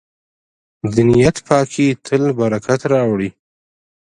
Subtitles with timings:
[0.93, 3.29] د نیت پاکي تل برکت راوړي.